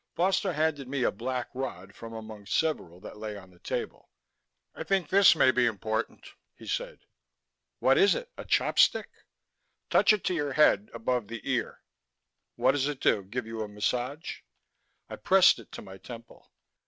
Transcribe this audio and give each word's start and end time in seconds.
Foster 0.15 0.53
handed 0.53 0.87
me 0.87 1.03
a 1.03 1.11
black 1.11 1.47
rod 1.53 1.93
from 1.93 2.11
among 2.11 2.47
several 2.47 2.99
that 3.01 3.17
lay 3.19 3.37
on 3.37 3.51
the 3.51 3.59
table. 3.59 4.09
"I 4.73 4.83
think 4.83 5.09
this 5.09 5.35
may 5.35 5.51
be 5.51 5.67
important," 5.67 6.29
he 6.55 6.65
said. 6.65 7.01
"What 7.77 7.99
is 7.99 8.15
it, 8.15 8.31
a 8.35 8.43
chop 8.43 8.79
stick?" 8.79 9.11
"Touch 9.91 10.11
it 10.11 10.23
to 10.23 10.33
your 10.33 10.53
head, 10.53 10.89
above 10.95 11.27
the 11.27 11.41
ear." 11.43 11.83
"What 12.55 12.71
does 12.71 12.87
it 12.87 12.99
do 12.99 13.21
give 13.21 13.45
you 13.45 13.61
a 13.61 13.67
massage?" 13.67 14.39
I 15.07 15.17
pressed 15.17 15.59
it 15.59 15.71
to 15.73 15.83
my 15.83 15.97
temple.... 15.99 16.51